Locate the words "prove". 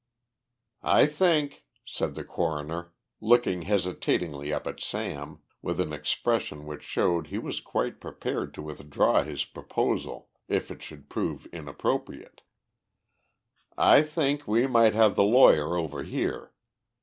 11.07-11.45